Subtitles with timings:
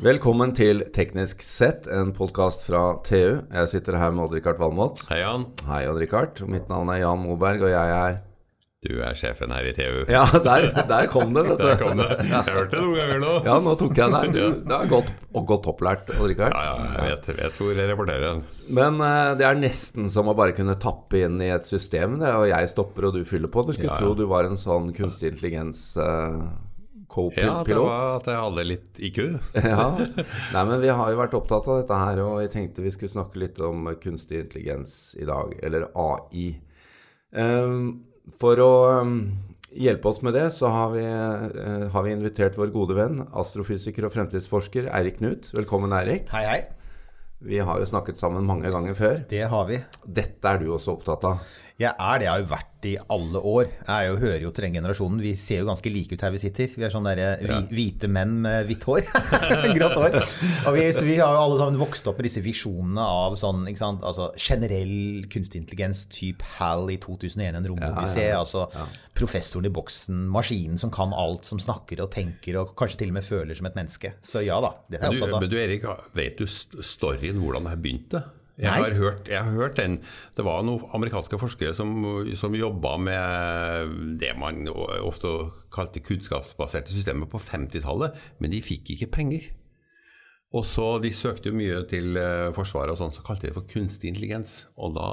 [0.00, 3.42] Velkommen til Teknisk sett, en podkast fra TU.
[3.52, 5.02] Jeg sitter her med Odd-Rikard Valmot.
[5.10, 5.44] Hei, Jan.
[5.68, 6.40] Hei, Odd-Rikard.
[6.48, 8.16] Mitt navn er Jan Moberg, og jeg er
[8.80, 10.06] Du er sjefen her i TU.
[10.14, 11.66] Ja, der, der kom det, vet du.
[11.68, 12.06] Der kom det.
[12.30, 13.34] Jeg hørte det noen ganger nå.
[13.44, 14.32] Ja, nå tok jeg deg.
[14.32, 16.56] Du, det er godt, og godt opplært, Odd-Rikard.
[16.56, 18.40] Ja, ja, jeg vet, vet hvor jeg rapporterer den.
[18.80, 22.32] Men uh, det er nesten som å bare kunne tappe inn i et system, det,
[22.40, 23.66] og jeg stopper og du fyller på.
[23.68, 24.00] Du skulle Ja, ja.
[24.00, 26.40] tro du var en sånn kunstig intelligens uh,
[27.42, 29.20] Ja, det var at jeg hadde litt IQ.
[29.70, 29.90] Ja.
[30.54, 33.12] Nei, men vi har jo vært opptatt av dette her, og jeg tenkte vi skulle
[33.12, 36.48] snakke litt om kunstig intelligens i dag, eller AI.
[37.36, 37.86] Ehm,
[38.40, 39.14] for å ehm,
[39.70, 44.06] hjelpe oss med det, så har vi, eh, har vi invitert vår gode venn, astrofysiker
[44.06, 45.50] og fremtidsforsker Eirik Knut.
[45.54, 46.30] Velkommen, Eirik.
[46.34, 46.60] Hei, hei.
[47.40, 49.22] Vi har jo snakket sammen mange ganger før.
[49.30, 49.78] Det har vi.
[50.04, 51.38] Dette er du også opptatt av.
[51.80, 52.26] Jeg er det.
[52.26, 53.68] Jeg har jo vært i alle år.
[53.86, 55.20] Jeg jo, hører jo til den generasjonen.
[55.24, 56.72] Vi ser jo ganske like ut her vi sitter.
[56.76, 57.60] Vi er sånne der, ja.
[57.70, 59.06] hvite menn med hvitt hår.
[59.78, 60.18] Grått hår.
[60.68, 63.64] Og vi, så vi har jo alle sammen vokst opp med disse visjonene av sånn,
[63.72, 68.28] altså generell kunstig intelligens, type HAL i 2001, en romodyssé.
[68.36, 68.66] Altså
[69.16, 73.20] professoren i boksen, maskinen som kan alt, som snakker og tenker og kanskje til og
[73.20, 74.12] med føler som et menneske.
[74.20, 75.46] Så ja da, dette er jeg opptatt av.
[75.46, 78.22] men du Erik, vet du storyen hvordan det her begynte?
[78.60, 79.94] Jeg har, hørt, jeg har hørt den.
[80.36, 81.94] Det var noen amerikanske forskere som,
[82.36, 84.66] som jobba med det man
[85.00, 85.30] ofte
[85.72, 89.48] kalte kunnskapsbaserte systemer på 50-tallet, men de fikk ikke penger.
[90.52, 93.56] Og så De søkte jo mye til eh, Forsvaret, og sånn, så kalte de det
[93.60, 94.64] for kunstig intelligens.
[94.76, 95.08] Og da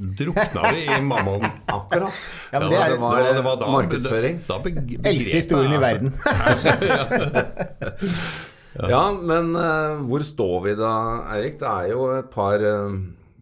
[0.00, 1.42] drukna vi i mammon.
[1.76, 2.16] Akkurat.
[2.54, 4.38] Ja, men det er- det var markedsføring.
[4.48, 6.14] Da beg- begrep Eldste historien i verden.
[6.80, 7.52] verden.
[8.78, 10.92] Ja, men uh, hvor står vi da,
[11.34, 11.58] Eirik?
[11.60, 12.94] Det er jo et par uh,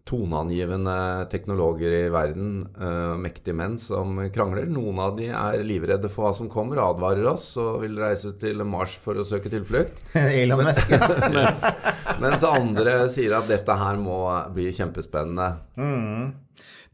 [0.09, 0.97] toneangivende
[1.33, 4.69] teknologer i verden, uh, mektige menn, som krangler.
[4.73, 8.65] Noen av de er livredde for hva som kommer, advarer oss og vil reise til
[8.69, 10.01] Mars for å søke tilflukt.
[10.41, 10.97] Elon Musk.
[10.97, 11.13] Ja.
[11.39, 11.69] Mens,
[12.19, 14.23] mens andre sier at dette her må
[14.55, 15.53] bli kjempespennende.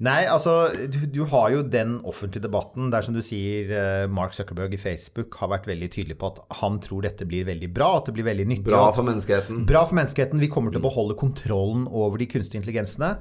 [0.03, 4.35] Nei, altså, du, du har jo den offentlige debatten der som du sier eh, Mark
[4.35, 7.93] Zuckerberg i Facebook har vært veldig tydelig på at han tror dette blir veldig bra,
[8.01, 8.67] at det blir veldig nyttig.
[8.67, 9.63] Bra for menneskeheten.
[9.71, 10.43] Bra for menneskeheten.
[10.43, 13.15] Vi kommer til å beholde kontrollen over de kunstige intelligensene.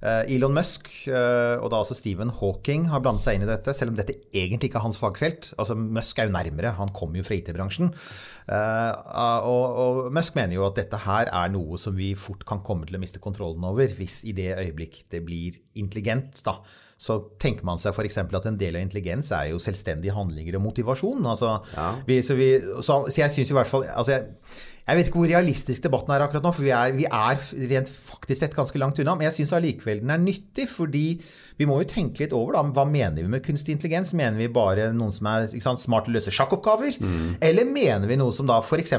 [0.00, 3.74] Eh, Elon Musk eh, og da også Stephen Hawking har blandet seg inn i dette,
[3.76, 5.50] selv om dette egentlig ikke er hans fagfelt.
[5.60, 7.92] Altså, Musk er jo nærmere, han kommer jo fra IT-bransjen.
[8.50, 8.92] Eh,
[9.44, 12.88] og, og Musk mener jo at dette her er noe som vi fort kan komme
[12.88, 16.40] til å miste kontrollen over, hvis i det øyeblikk det blir intelligent.
[16.48, 16.56] da.
[17.00, 18.18] Så tenker man seg f.eks.
[18.20, 21.24] at en del av intelligens er jo selvstendige handlinger og motivasjon.
[21.30, 21.94] Altså, Ja.
[22.08, 22.50] vi, så, vi,
[22.84, 24.26] så, så jeg syns i hvert fall altså jeg,
[24.90, 27.90] jeg vet ikke hvor realistisk debatten er akkurat nå, for vi er, vi er rent
[27.90, 29.14] faktisk sett ganske langt unna.
[29.16, 31.04] Men jeg syns allikevel den er nyttig, fordi
[31.60, 34.14] vi må jo tenke litt over da, hva mener vi med kunstig intelligens.
[34.16, 36.96] Mener vi bare noen som er sant, smart til å løse sjakkoppgaver?
[37.44, 38.94] Eller mener vi noe som da f.eks.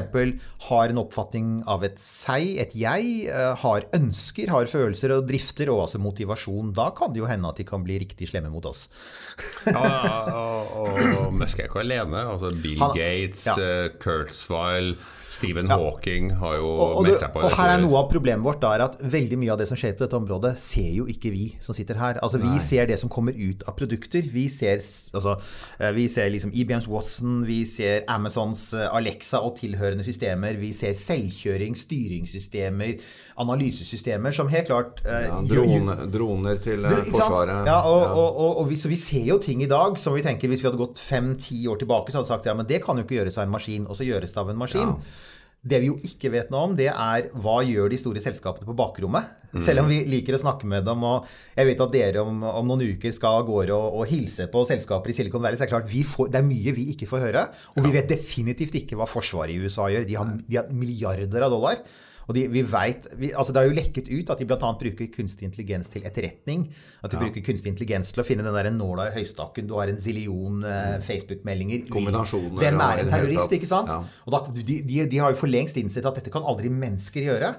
[0.68, 5.72] har en oppfatning av et seg, et jeg, eh, har ønsker, har følelser og drifter,
[5.74, 6.70] og altså motivasjon?
[6.78, 8.86] Da kan det jo hende at de kan bli riktig slemme mot oss.
[9.72, 9.82] Ja,
[10.30, 12.22] og, og, og Musk er ikke alene.
[12.32, 13.54] Altså Bill Han- Gates, ja.
[13.58, 13.90] ja.
[14.02, 14.94] Kurzweil,
[15.32, 17.40] Stephen Hawking har jo Og, og, meldt seg på.
[17.46, 19.78] og her er noe av problemet vårt da, er at veldig mye av det som
[19.80, 22.20] skjer på dette området, ser jo ikke vi som sitter her.
[22.22, 24.22] Altså Vi ser det som kommer ut av produkter.
[24.32, 24.76] Vi ser,
[25.16, 25.38] altså,
[25.80, 30.58] eh, vi ser liksom IBMs Watson, vi ser Amazons eh, Alexa og tilhørende systemer.
[30.60, 32.98] Vi ser selvkjøring, styringssystemer,
[33.42, 37.08] analysesystemer som helt klart eh, Ja, drone, jo, droner til sant?
[37.12, 37.66] Forsvaret.
[37.66, 38.68] Ja, og, Ja.
[38.68, 41.00] vi, så vi ser jo ting i dag som vi tenker hvis vi hadde gått
[41.02, 43.46] fem-ti år tilbake, så hadde vi sagt ja, men det kan jo ikke gjøres av
[43.48, 44.96] en maskin, og så gjøres det av en maskin.
[45.62, 48.74] Det vi jo ikke vet noe om, det er hva gjør de store selskapene på
[48.74, 49.28] bakrommet?
[49.62, 52.70] Selv om vi liker å snakke med dem, og jeg vet at dere om, om
[52.70, 55.70] noen uker skal av gårde og, og hilse på selskaper i Silicon Valley, så er
[55.70, 57.44] det klart vi får, det er mye vi ikke får høre.
[57.76, 60.08] Og vi vet definitivt ikke hva forsvaret i USA gjør.
[60.08, 61.84] De har, de har milliarder av dollar.
[62.28, 64.70] Og de, vi vet, vi, altså Det har jo lekket ut at de bl.a.
[64.82, 66.68] bruker kunstig intelligens til etterretning.
[67.02, 69.68] At de bruker kunstig intelligens til å finne den der nåla i høystakken.
[69.70, 71.86] Du har en zillion uh, Facebook-meldinger.
[71.92, 73.92] Kombinasjoner Hvem er en terrorist, ikke sant?
[73.92, 74.02] ja.
[74.26, 77.32] Og da, de, de, de har jo for lengst innsett at dette kan aldri mennesker
[77.32, 77.54] gjøre.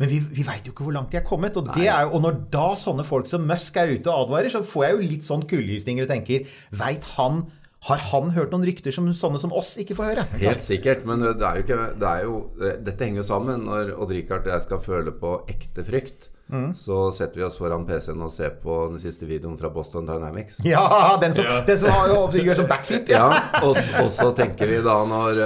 [0.00, 1.56] Men vi, vi veit jo ikke hvor langt de er kommet.
[1.56, 4.64] Og, det er og når da sånne folk som Musk er ute og advarer, så
[4.66, 7.46] får jeg jo litt sånn kuldegysninger og tenker Veit han
[7.86, 10.24] har han hørt noen rykter som sånne som oss ikke får høre?
[10.42, 12.38] Helt sikkert, men det er jo ikke det er jo,
[12.86, 13.66] Dette henger jo sammen.
[13.68, 16.68] Når Odd-Rikard og jeg skal føle på ekte frykt, Mm.
[16.78, 20.60] så setter vi oss foran PC-en og ser på den siste videoen fra Boston Dynamics.
[20.62, 23.08] Ja, den som, Den som har, gjør sånn backflip.
[23.10, 23.24] Ja.
[23.32, 23.74] Ja, og,
[24.04, 25.40] og så tenker vi da når,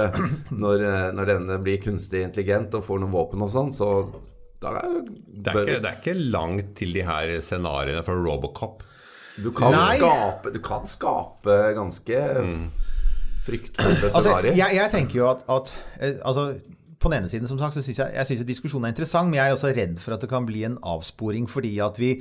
[0.53, 0.83] når,
[1.17, 3.89] når denne blir kunstig intelligent og får noen våpen og sånn, så
[4.61, 8.83] da er, Det er, ikke, det er ikke langt til de her scenarioene fra Robocop.
[9.37, 12.19] Du, kan skape, du kan skape ganske
[13.45, 14.57] fryktfulle Altså, scenarioer.
[14.59, 16.51] jeg, jeg tenker jo at, at eh, altså,
[17.01, 19.39] på den ene siden som sagt, så synes jeg, jeg synes diskusjonen er interessant, men
[19.39, 22.11] jeg er også redd for at det kan bli en avsporing fordi at vi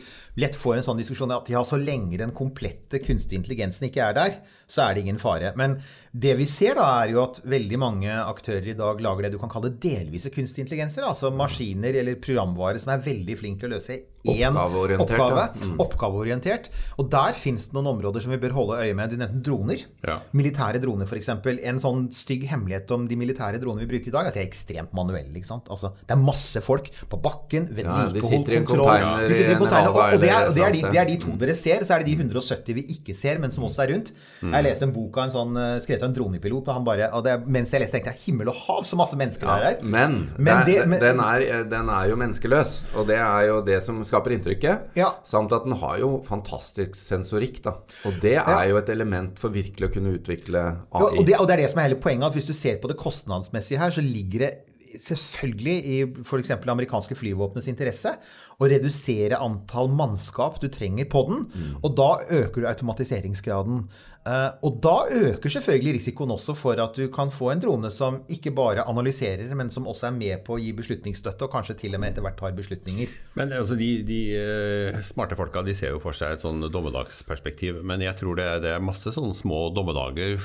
[0.40, 4.16] lett får en sånn diskusjon at ja, så lenge den komplette kunstige intelligensen ikke er
[4.16, 4.38] der,
[4.70, 5.50] så er det ingen fare.
[5.58, 5.80] Men
[6.10, 9.40] det vi ser da, er jo at veldig mange aktører i dag lager det du
[9.42, 11.06] kan kalle delvise kunstige intelligenser.
[11.06, 15.44] Altså maskiner eller programvare som er veldig flinke til å løse én oppgave.
[15.56, 15.76] Mm.
[15.80, 16.66] Oppgaveorientert.
[17.00, 19.14] Og der fins det noen områder som vi bør holde øye med.
[19.14, 19.84] Du nevnte droner.
[20.04, 20.18] Ja.
[20.36, 21.30] Militære droner, f.eks.
[21.30, 24.50] En sånn stygg hemmelighet om de militære dronene vi bruker i dag, at de er
[24.50, 25.32] ekstremt manuelle.
[25.38, 25.70] ikke sant?
[25.72, 30.02] Altså, det er masse folk på bakken, vedlikehold, ja, De sitter i en container, og,
[30.02, 31.86] og, det er, og det, er de, det, er, de, to dere ser.
[31.86, 34.12] Så er det de 170 vi ikke ser, men som også er rundt.
[34.42, 34.58] Mm.
[34.60, 37.08] Jeg leste en bok av en sånn, eh, skrevet av en dronepilot, og han bare
[37.16, 39.68] og det, Mens jeg leste, tenkte jeg himmel og hav, så masse mennesker ja, der
[39.70, 39.84] er.
[39.84, 43.80] Men, men, det, men den, er, den, er, jo menneskeløs, og det er jo det
[43.84, 44.90] som skaper inntrykket.
[45.00, 45.14] Ja.
[45.26, 47.78] Samt at den har jo fantastisk sensorikk, da.
[48.08, 48.62] Og det er ja.
[48.70, 51.00] jo et element for virkelig å kunne utvikle AI.
[51.00, 52.90] og, det, og det er det som er hele poenget, at hvis du ser på
[52.90, 54.52] det kostnadsmessige her, så ligger det
[54.98, 56.52] selvfølgelig i f.eks.
[56.58, 58.16] amerikanske flyvåpnets interesse
[58.60, 61.44] å redusere antall mannskap du trenger på den.
[61.50, 61.74] Mm.
[61.80, 62.10] Og da
[62.40, 63.84] øker du automatiseringsgraden.
[64.20, 68.18] Uh, og da øker selvfølgelig risikoen også for at du kan få en drone som
[68.28, 71.96] ikke bare analyserer, men som også er med på å gi beslutningsstøtte, og kanskje til
[71.96, 73.14] og med etter hvert tar beslutninger.
[73.40, 77.80] Men altså, De, de uh, smarte folka de ser jo for seg et sånn dommedagsperspektiv.
[77.80, 80.36] Men jeg tror det, det er masse sånne små dommedager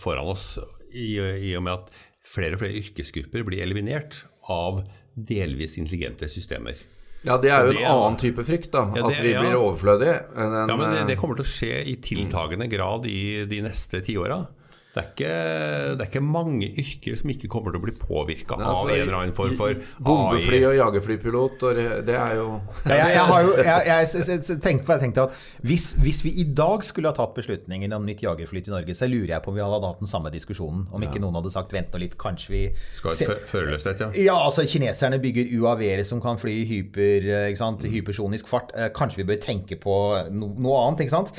[0.00, 0.54] foran oss,
[0.92, 4.82] i, i og med at flere og flere yrkesgrupper blir eliminert av
[5.14, 6.78] delvis intelligente systemer.
[7.22, 8.88] Ja, det er jo en annen type frykt, da.
[8.96, 10.16] Ja, det, at vi blir overflødige.
[10.34, 14.40] Ja, men det, det, kommer til å skje i tiltagende grad i de neste tiåra.
[14.92, 15.28] Det er, ikke,
[15.96, 18.98] det er, ikke, mange yrker som ikke kommer til å bli påvirka altså, av en
[19.00, 22.48] eller annen form for Bombefly og jagerflypilot, og det er jo
[22.90, 27.08] ja, jeg, jeg, jo jeg, jeg, tenkte, tenkte at hvis, hvis, vi i dag skulle
[27.08, 29.80] ha tatt beslutningen om nytt jagerfly til Norge, så lurer jeg på om vi hadde
[29.94, 30.84] hatt den samme diskusjonen.
[30.92, 31.24] Om ikke ja.
[31.24, 32.62] noen hadde sagt vent nå litt, kanskje vi
[33.00, 34.12] Skal ha et førerløshet, ja.
[34.28, 37.88] Ja, altså kineserne bygger UAV-er som kan fly i hyper, mm.
[37.96, 38.76] hypersonisk fart.
[38.76, 39.98] Eh, kanskje vi bør tenke på
[40.36, 41.32] noe annet, ikke sant?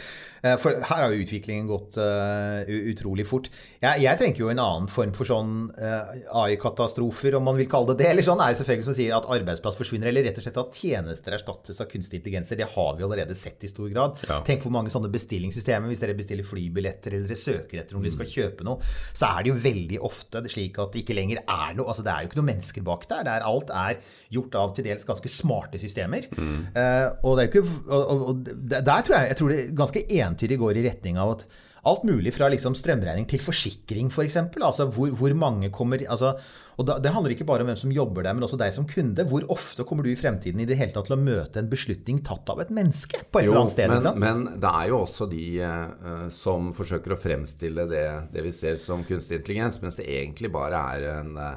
[0.43, 3.47] Eh, for her har jo utviklingen gått uh, utrolig fort.
[3.79, 6.11] Jeg, jeg, tenker jo en annen form for sånn uh,
[6.43, 8.09] AI-katastrofer, om man vil kalle det det.
[8.11, 10.79] Eller sånn er jo selvfølgelig som sier at arbeidsplass forsvinner, eller rett og slett at
[10.79, 12.59] tjenester erstattes av kunstig intelligenser.
[12.59, 14.19] Det har vi allerede sett i stor grad.
[14.27, 14.41] Ja.
[14.47, 15.87] Tenk hvor mange sånne bestillingssystemer.
[15.91, 18.09] Hvis dere bestiller flybilletter eller dere søker etter om mm.
[18.09, 21.39] dere skal kjøpe noe, så er det jo veldig ofte slik at det ikke lenger
[21.43, 23.25] er noe Altså det er jo ikke noen mennesker bak der.
[23.27, 23.99] der alt er
[24.33, 26.25] gjort av til dels ganske smarte systemer.
[26.35, 26.73] Mm.
[26.75, 29.75] Uh, og det er jo ikke og, og, der tror jeg, jeg tror det er
[29.77, 31.47] ganske entydig går i retning av at
[31.89, 34.15] alt mulig fra liksom strømregning til forsikring, f.eks.
[34.15, 36.37] For eksempel, altså hvor, hvor, mange kommer altså,
[36.79, 38.87] og da, Det handler ikke bare om hvem som jobber der, men også deg som
[38.89, 39.25] kunde.
[39.29, 42.23] Hvor ofte kommer du i fremtiden i det hele tatt til å møte en beslutning
[42.25, 43.19] tatt av et menneske?
[43.29, 43.91] på et jo, eller annet sted?
[43.91, 48.55] Men, men, det er jo også de uh, som forsøker å fremstille det, det, vi
[48.55, 51.51] ser som kunstig intelligens, mens det egentlig bare er en uh,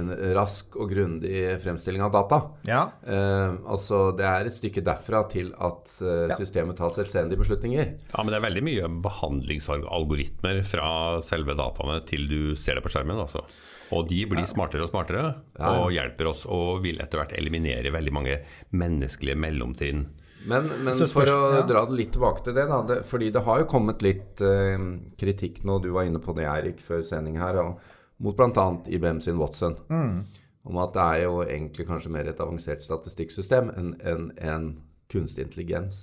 [0.00, 2.38] en rask og grundig fremstilling av data.
[2.68, 2.82] Ja.
[3.04, 7.92] Eh, altså Det er et stykke derfra til at eh, systemet tar selvstendige beslutninger.
[8.14, 10.88] Ja, Men det er veldig mye behandlingsalgoritmer fra
[11.24, 13.20] selve dataene til du ser det på skjermen.
[13.20, 13.44] Altså.
[13.92, 15.28] Og de blir smartere og smartere
[15.58, 15.76] ja.
[15.76, 18.40] og hjelper oss og vil etter hvert eliminere veldig mange
[18.72, 20.06] menneskelige mellomtrinn.
[20.48, 23.60] Men, men for å dra det litt tilbake til det, da, det, fordi det har
[23.60, 24.80] jo kommet litt eh,
[25.20, 27.60] kritikk nå, du var inne på det, Eirik, før sending her.
[27.60, 28.68] og mot bl.a.
[28.86, 29.76] IBM sin Watson.
[29.88, 30.24] Mm.
[30.62, 34.66] Om at det er jo egentlig kanskje mer et avansert statistikksystem enn en, en
[35.12, 35.96] kunstig intelligens?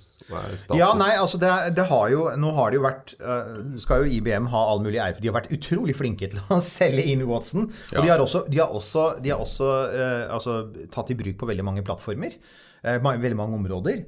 [0.76, 4.18] Ja, nei, altså det, det, har jo Nå har det jo vært uh, Skal jo
[4.18, 7.24] IBM ha all mulig ære for De har vært utrolig flinke til å selge inn
[7.28, 7.70] Watson.
[7.90, 7.98] Ja.
[7.98, 10.60] Og de har også, de har også, de har også uh, altså,
[10.94, 12.36] tatt i bruk på veldig mange plattformer.
[12.80, 14.04] Uh, veldig mange områder.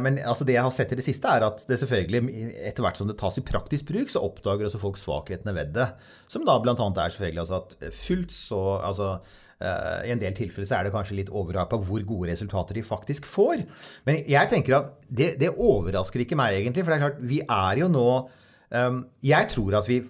[0.00, 2.20] men altså, det jeg har sett i det siste, er at det selvfølgelig,
[2.68, 5.88] etter hvert som det tas i praktisk bruk, så oppdager også folk svakhetene ved det.
[6.32, 6.72] Som da bl.a.
[6.72, 9.10] er selvfølgelig altså at fullt så altså
[10.06, 13.28] I en del tilfeller så er det kanskje litt overhypa hvor gode resultater de faktisk
[13.28, 13.66] får.
[14.08, 16.84] Men jeg tenker at det, det, overrasker ikke meg egentlig.
[16.84, 18.08] For det er klart, vi er jo nå
[19.24, 20.00] Jeg tror at vi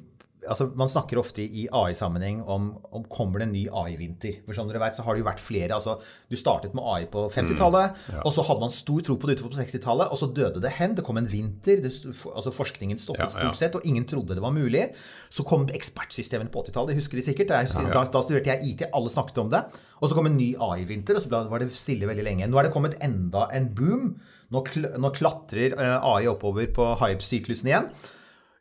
[0.48, 4.40] altså, Man snakker ofte i AI-sammenheng om, om kommer det en ny AI-vinter.
[4.46, 5.74] For som dere vet, så har det jo vært flere.
[5.74, 5.98] altså
[6.30, 8.22] Du startet med AI på 50-tallet, mm, ja.
[8.22, 10.72] og så hadde man stor tro på det utover på 60-tallet, og så døde det
[10.78, 10.96] hen.
[10.98, 11.82] Det kom en vinter.
[11.84, 11.92] Det,
[12.32, 13.36] altså Forskningen stoppet ja, ja.
[13.38, 14.86] stort sett, og ingen trodde det var mulig.
[15.32, 17.54] Så kom ekspertsystemene på 80-tallet, det husker de sikkert.
[17.66, 19.64] Husker, da, da, studerte jeg IT, alle snakket om det.
[20.00, 22.48] Og så kom en ny AI-vinter, og så var det stille veldig lenge.
[22.50, 24.16] Nå er det kommet enda en boom.
[24.54, 27.88] Nå, kl nå klatrer uh, AI oppover på hype-syklusen igjen.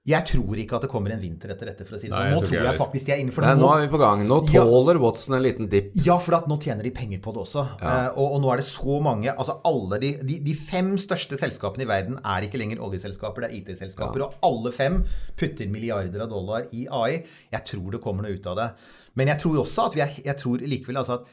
[0.05, 1.85] Jeg tror ikke at det kommer en vinter etter dette.
[1.87, 2.27] for å si det sånn.
[2.29, 3.53] Nå tror tror jeg jeg faktisk de er innenfor det.
[3.55, 4.19] Nei, nå er vi på gang.
[4.29, 4.61] Nå Ja.
[4.61, 5.87] tåler Watson en liten dipp.
[6.05, 7.63] ja, for at nå tjener de penger på det også.
[7.81, 11.39] Eh, og, og nå er det så mange altså alle de, de, de fem største
[11.41, 14.21] selskapene i verden er ikke lenger oljeselskaper, det er IT-selskaper.
[14.27, 14.99] Og alle fem
[15.35, 17.23] putter milliarder av dollar i AI.
[17.51, 18.69] Jeg tror det kommer noe ut av det.
[19.15, 21.25] Men jeg tror også at vi er, jeg tror likevel altså at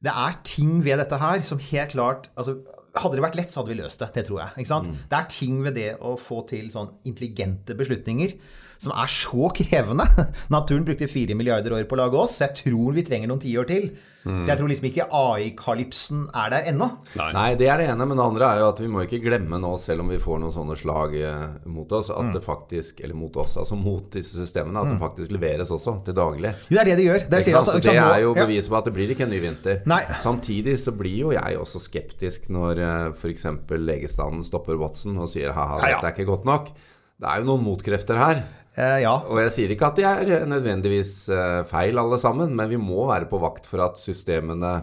[0.00, 2.60] det er ting ved dette her som helt klart altså,
[2.96, 4.08] Hadde det vært lett, så hadde vi løst det.
[4.14, 4.54] Det tror jeg.
[4.62, 4.88] ikke sant?
[5.10, 8.32] Det er ting ved det å få til sånn intelligente beslutninger
[8.78, 10.06] som er så krevende.
[10.54, 13.42] Naturen brukte fire milliarder år på å lage oss, så jeg tror vi trenger noen
[13.42, 13.90] tiår til.
[14.28, 16.88] Så jeg tror liksom ikke AI-kalypsen er der ennå.
[17.16, 17.28] Nei.
[17.32, 18.06] Nei, det er det ene.
[18.08, 20.42] Men det andre er jo at vi må ikke glemme nå, selv om vi får
[20.42, 24.36] noen sånne slag eh, mot oss, at det faktisk Eller mot oss, altså mot disse
[24.36, 24.82] systemene.
[24.82, 26.52] At det faktisk leveres også til daglig.
[26.68, 27.24] Det er det de gjør.
[27.24, 29.40] Det, Ikke sier altså- det er jo beviset på at det blir ikke en ny
[29.46, 29.80] vinter.
[29.88, 30.02] Nei.
[30.20, 33.46] Samtidig så blir jo jeg også skeptisk når uh, f.eks.
[33.70, 36.72] legestanden stopper Watson og sier ha-ha, dette er ikke godt nok.
[37.18, 38.44] Det er jo noen motkrefter her.
[38.78, 39.14] Eh, ja.
[39.26, 43.08] Og jeg sier ikke at de er nødvendigvis eh, feil alle sammen, men vi må
[43.10, 44.74] være på vakt for at systemene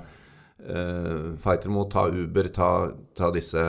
[0.59, 2.71] eh, fighter mot, ta Uber, ta,
[3.15, 3.63] ta disse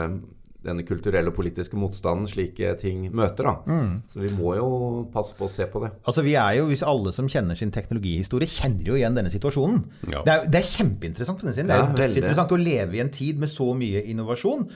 [0.67, 3.47] denne kulturelle og politiske motstanden slike ting møter.
[3.47, 3.55] da.
[3.65, 3.95] Mm.
[4.11, 4.69] Så vi må jo
[5.13, 5.93] passe på å se på det.
[6.07, 9.81] Altså vi er jo, hvis Alle som kjenner sin teknologihistorie, kjenner jo igjen denne situasjonen.
[10.11, 10.21] Ja.
[10.23, 11.41] Det, er, det er kjempeinteressant.
[11.41, 11.71] for den siden.
[11.71, 14.67] Det er jo dødsinteressant å leve i en tid med så mye innovasjon.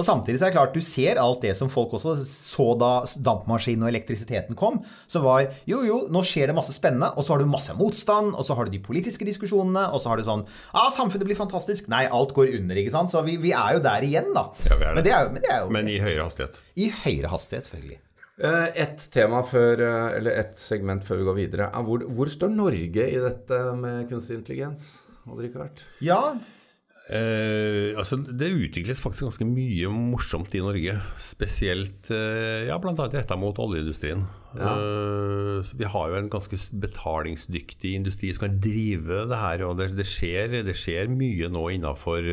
[0.00, 2.90] Og Samtidig så er det klart, du ser alt det som folk også så da
[3.20, 4.80] dampmaskinen og elektrisiteten kom.
[5.10, 8.34] som var jo jo, nå skjer det masse spennende, og så har du masse motstand,
[8.34, 11.38] og så har du de politiske diskusjonene, og så har du sånn Ja, samfunnet blir
[11.38, 11.88] fantastisk.
[11.92, 13.12] Nei, alt går under, ikke sant.
[13.12, 14.46] Så vi, vi er jo der igjen, da.
[14.68, 14.96] Ja, vi er det.
[14.96, 16.60] Men det er jo, men det er jo Men i høyere hastighet.
[16.76, 17.98] i høyere hastighet, selvfølgelig.
[18.40, 22.26] Eh, Et tema før, eh, eller et segment før vi går videre, er hvor, hvor
[22.32, 25.04] står Norge i dette med kunstig intelligens?
[25.28, 25.84] Odd Rikard?
[26.00, 26.22] Ja,
[27.10, 30.92] Eh, altså, det utvikles faktisk ganske mye morsomt i Norge.
[31.18, 32.92] Spesielt eh, ja, bl.a.
[33.10, 34.20] retta mot oljeindustrien.
[34.54, 36.54] Eh, så vi har jo en ganske
[36.84, 39.64] betalingsdyktig industri som kan drive det her.
[39.66, 42.30] Og det, det, skjer, det skjer mye nå innafor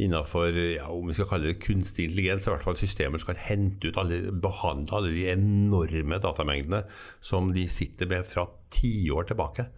[0.00, 3.42] Innenfor, ja, om vi skal kalle det kunstig intelligens, i hvert fall systemer som kan
[3.44, 6.86] hente ut alle, behandle alle de enorme datamengdene
[7.24, 9.68] som de sitter med fra tiår tilbake.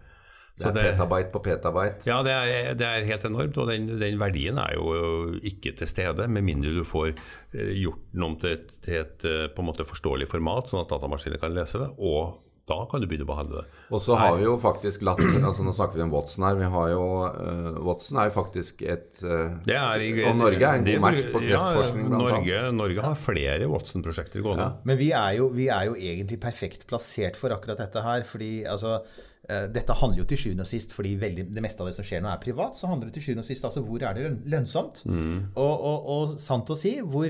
[0.53, 2.05] Det er petabyte på petabyte.
[2.07, 5.89] Ja, det er, det er helt enormt, og den, den verdien er jo ikke til
[5.89, 9.65] stede, med mindre du får eh, gjort den om til et, til et eh, på
[9.65, 12.37] en måte forståelig format, sånn at datamaskiner kan lese det, og
[12.71, 13.81] da kan du begynne å behandle det.
[13.91, 16.55] Og så har vi jo faktisk latt altså Nå snakker vi om Watson her.
[16.61, 20.63] Vi har jo uh, Watson er jo faktisk et uh, Det er, i- Og Norge
[20.63, 24.69] er en det- god match på kreftforskning, Ja, blant Norge, Norge har flere Watson-prosjekter gående.
[24.89, 28.23] Men vi er, jo, vi er jo egentlig perfekt plassert for akkurat dette her.
[28.31, 29.01] fordi altså,
[29.73, 32.23] dette handler jo til sjuende og sist, fordi veldig, det meste av det som skjer
[32.23, 34.73] nå er privat, så handler det til sjuende og sist altså hvor er det lønnsomt?
[34.73, 35.03] lønnsomt.
[35.57, 37.29] Og, og, og sant å si, hvor,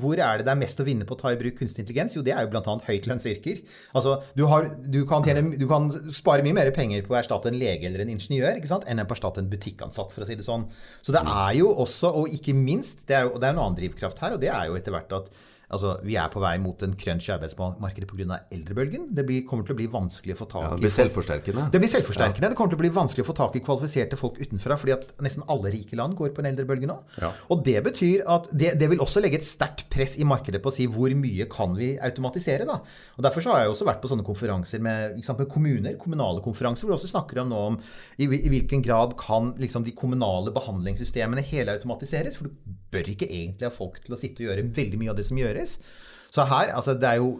[0.00, 2.16] hvor er det det er mest å vinne på å ta i bruk kunstig intelligens?
[2.16, 2.76] Jo, det er jo bl.a.
[2.86, 3.62] høytlønnsyrker.
[3.96, 7.50] Altså, du, har, du, kan tjene, du kan spare mye mer penger på å erstatte
[7.52, 10.66] en lege eller en ingeniør enn å erstatte en butikkansatt, for å si det sånn.
[11.04, 13.78] Så det er jo også, og ikke minst, det er jo det er en annen
[13.78, 15.32] drivkraft her, og det er jo etter hvert at
[15.70, 18.40] Altså, Vi er på vei mot en crunch i arbeidsmarkedet pga.
[18.50, 19.08] eldrebølgen.
[19.14, 21.66] Det blir, kommer til å bli vanskelig å få tak i ja, Det blir selvforsterkende.
[21.70, 22.50] det blir selvforsterkende.
[22.50, 25.06] Det kommer til å bli vanskelig å få tak i kvalifiserte folk utenfra, fordi at
[25.22, 26.98] nesten alle rike land går på en eldrebølge nå.
[27.22, 27.32] Ja.
[27.50, 30.72] Og det betyr at det, det vil også legge et sterkt press i markedet på
[30.72, 32.66] å si hvor mye kan vi automatisere.
[32.68, 32.80] da.
[33.16, 36.42] Og Derfor så har jeg også vært på sånne konferanser med, sant, med kommuner, kommunale
[36.44, 37.78] konferanser, hvor vi også snakker om nå om
[38.18, 42.36] i, i hvilken grad kan liksom, de kommunale behandlingssystemene helautomatiseres.
[42.38, 45.18] For du bør ikke egentlig ha folk til å sitte og gjøre veldig mye av
[45.20, 45.59] det som gjøres.
[46.30, 47.38] Så her, altså det er jo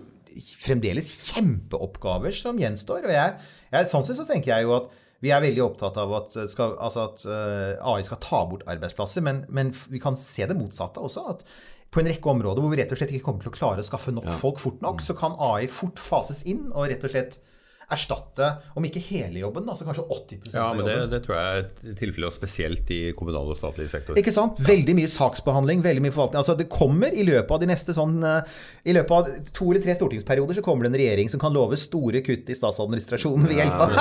[0.60, 3.06] fremdeles kjempeoppgaver som gjenstår.
[3.06, 3.36] Og jeg,
[3.72, 6.78] jeg, sånn sett så tenker jeg jo at vi er veldig opptatt av at, skal,
[6.80, 11.02] altså at eh, AI skal ta bort arbeidsplasser, men, men vi kan se det motsatte
[11.02, 11.26] også.
[11.34, 11.44] at
[11.90, 13.86] på en rekke områder hvor vi rett og slett ikke kommer til å klare å
[13.86, 17.40] skaffe nok folk fort nok, så kan AI fort fases inn og rett og slett
[17.90, 21.20] erstatte, om ikke hele jobben, da, så kanskje 80% Ja, av men det, men det
[21.24, 24.18] tror jeg er tilfellet, spesielt i kommunal og statlig sektor.
[24.20, 24.60] Ikke sant?
[24.64, 26.40] Veldig mye saksbehandling, veldig mye forvaltning.
[26.42, 28.56] Altså, det kommer i løpet av de neste sånn eh,
[28.90, 31.78] I løpet av to eller tre stortingsperioder så kommer det en regjering som kan love
[31.80, 33.96] store kutt i statsadministrasjonen ved hjelp av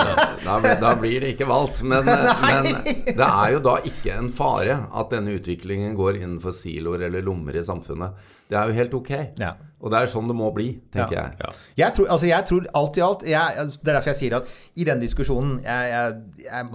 [0.45, 1.83] da, da blir det ikke valgt.
[1.83, 2.05] Men,
[2.49, 2.73] men
[3.09, 7.57] det er jo da ikke en fare at denne utviklingen går innenfor siloer eller lommer
[7.57, 8.35] i samfunnet.
[8.49, 9.11] Det er jo helt ok.
[9.39, 9.53] Ja.
[9.79, 11.21] Og det er sånn det må bli, tenker Ja.
[11.29, 11.37] jeg.
[11.39, 11.49] Ja.
[11.85, 14.47] Jeg tror, altså jeg tror alt i alt jeg, Det er derfor jeg sier at
[14.75, 16.17] i den diskusjonen jeg,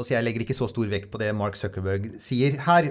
[0.06, 2.88] si jeg legger ikke så stor vekt på det Mark Zuckerberg sier her.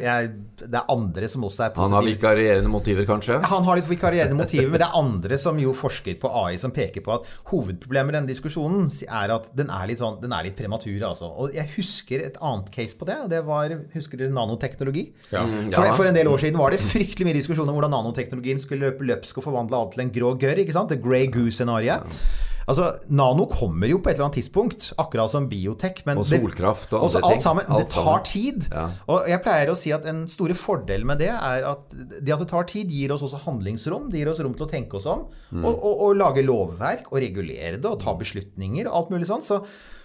[0.59, 1.87] Det er andre som også er positive.
[1.87, 3.39] Han har vikarierende motiver, kanskje?
[3.43, 6.69] Han har litt vikarierende motiver, men det er andre som jo forsker på AI, som
[6.75, 10.43] peker på at hovedproblemet med denne diskusjonen er at den er litt, sånn, den er
[10.45, 10.99] litt prematur.
[11.09, 11.25] Altså.
[11.25, 15.07] Og jeg husker et annet case på det, og det var Husker dere nanoteknologi?
[15.31, 15.41] Ja.
[15.45, 18.59] Mm, For, for en del år siden var det fryktelig mye diskusjon om hvordan nanoteknologien
[18.61, 20.91] skulle løpe løpsk og forvandle alt til en grå gørr, ikke sant?
[20.93, 22.17] The grey goo-scenarioet.
[22.69, 26.03] Altså, Nano kommer jo på et eller annet tidspunkt, akkurat som biotek.
[26.07, 27.31] Men Og solkraft og andre ting.
[27.31, 27.67] alt sammen.
[27.67, 28.67] Alt det tar tid.
[28.71, 28.85] Ja.
[29.11, 32.43] Og jeg pleier å si at en store fordel med det er at det at
[32.43, 34.09] det tar tid, gir oss også handlingsrom.
[34.11, 35.27] Det gir oss rom til å tenke oss om.
[35.51, 35.65] Mm.
[35.65, 39.43] Og, og, og lage lovverk og regulere det og ta beslutninger og alt mulig sånn.
[39.45, 39.59] Så,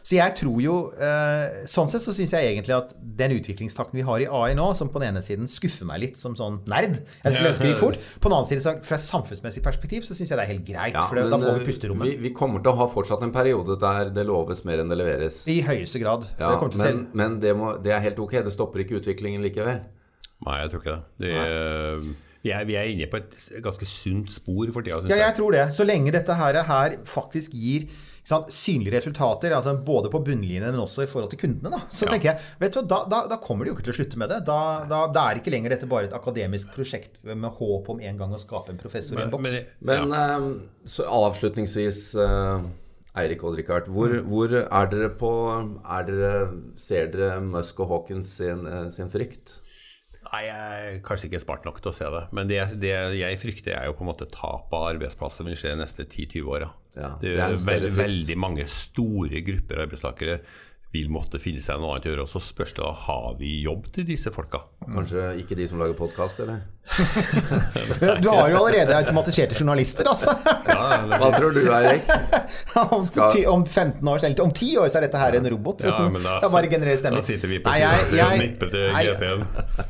[0.09, 4.05] så jeg tror jo eh, Sånn sett så syns jeg egentlig at den utviklingstakten vi
[4.07, 7.01] har i AI nå, som på den ene siden skuffer meg litt som sånn nerd
[7.25, 7.99] Jeg skulle ønske det gikk fort.
[8.23, 10.67] På den annen side, så fra et samfunnsmessig perspektiv, så syns jeg det er helt
[10.67, 10.97] greit.
[10.97, 12.09] Ja, for det, men, da får eh, vi pusterommet.
[12.09, 14.99] Vi, vi kommer til å ha fortsatt en periode der det loves mer enn det
[14.99, 15.43] leveres.
[15.53, 16.27] I høyeste grad.
[16.41, 18.41] Ja, det men men det, må, det er helt ok.
[18.49, 19.85] Det stopper ikke utviklingen likevel.
[20.47, 21.29] Nei, jeg tror ikke det.
[21.29, 23.33] det vi, er, vi er inne på et
[23.65, 25.65] ganske sunt spor for tida, Ja, jeg tror det.
[25.75, 30.67] Så lenge dette her, her faktisk gir ikke sant, synlige resultater, altså både på bunnlinjen,
[30.71, 31.79] men også i forhold til kundene, da.
[31.91, 32.11] så Ja.
[32.13, 34.19] tenker jeg vet du, hva, da, da, da kommer de jo ikke til å slutte
[34.21, 34.43] med det.
[34.45, 34.59] Da,
[34.91, 38.35] da, da er ikke lenger dette bare et akademisk prosjekt med håp om en gang
[38.37, 39.57] å skape en professor i en boks.
[39.81, 40.45] Men eh,
[40.85, 42.69] så avslutningsvis, uh
[43.19, 43.89] Eirik Odd-Rikard.
[43.91, 44.29] Hvor, Mm.
[44.31, 45.31] hvor er dere på
[45.91, 49.57] er dere, Ser dere Musk og Hawkins sin, eh, sin frykt?
[50.29, 52.23] Nei, jeg er kanskje ikke smart nok til å se det.
[52.37, 55.73] Men det, det jeg frykter, er jo på en måte tap av arbeidsplasser vil skje
[55.73, 56.69] de neste 10-20 åra.
[56.99, 60.41] Ja, det det er veld, veldig mange store grupper arbeidstakere
[60.95, 62.25] vil måtte finne seg noe annet å gjøre.
[62.25, 64.65] Og så spørs det da har vi jobb til disse folka.
[64.89, 66.65] Kanskje ikke de som lager podkast, eller?
[68.23, 70.33] Du har jo allerede automatiserte journalister, altså.
[70.39, 72.09] Hva tror du, Eirik?
[72.81, 73.05] om,
[73.53, 75.85] om 15 år, eller om 10 år, så er dette her en robot.
[75.85, 77.21] Ja, men da, Det bare genererer stemmer.
[77.21, 79.45] da sitter vi på siden og nipper til GT-en.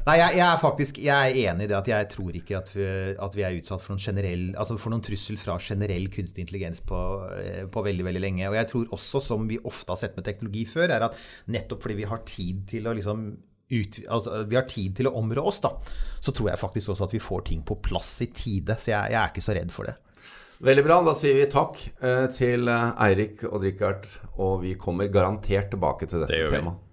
[0.08, 2.72] Nei, jeg, jeg er faktisk jeg er enig i det at jeg tror ikke at
[2.74, 2.88] vi,
[3.28, 6.80] at vi er utsatt for noen generell Altså for noen trussel fra generell kunstig intelligens
[6.84, 6.98] på,
[7.38, 8.48] eh, på veldig, veldig lenge.
[8.50, 11.20] Og jeg tror også, som vi ofte har sett med teknologi før, er at
[11.52, 13.28] nettopp fordi vi har tid til å liksom
[13.68, 15.74] ut, altså, vi har tid til å områ oss, da,
[16.24, 18.78] så tror jeg faktisk også at vi får ting på plass i tide.
[18.80, 19.98] Så jeg, jeg er ikke så redd for det.
[20.64, 20.98] Veldig bra.
[21.06, 24.08] Da sier vi takk eh, til eh, Eirik og Richard,
[24.40, 26.84] og vi kommer garantert tilbake til dette det temaet.